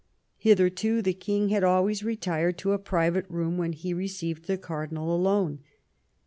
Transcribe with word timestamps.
Hitherto 0.39 1.03
the 1.03 1.13
king 1.13 1.49
had 1.49 1.63
always 1.63 2.01
retired 2.01 2.57
to 2.57 2.71
a 2.71 2.79
private 2.79 3.27
room 3.29 3.59
when 3.59 3.73
he 3.73 3.93
received 3.93 4.47
the 4.47 4.57
cardinal 4.57 5.15
alone. 5.15 5.59